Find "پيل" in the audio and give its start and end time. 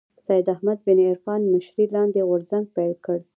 2.75-2.93